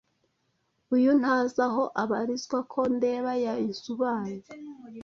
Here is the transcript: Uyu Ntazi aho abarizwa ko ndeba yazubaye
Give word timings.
Uyu 0.95 1.11
Ntazi 1.19 1.59
aho 1.67 1.83
abarizwa 2.01 2.59
ko 2.71 2.79
ndeba 2.95 3.31
yazubaye 3.45 4.35